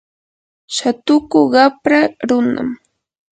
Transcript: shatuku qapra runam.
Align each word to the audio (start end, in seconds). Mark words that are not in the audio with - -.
shatuku 0.75 1.39
qapra 1.53 1.99
runam. 2.27 2.69